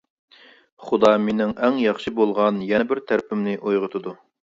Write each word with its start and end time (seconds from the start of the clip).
خۇدا 0.85 1.11
مېنىڭ 1.27 1.53
ئەڭ 1.67 1.79
ياخشى 1.83 2.17
بولغان 2.23 2.61
يەنە 2.73 2.91
بىر 2.93 3.07
تەرىپىمنى 3.13 3.59
ئويغىتىدۇ. 3.65 4.21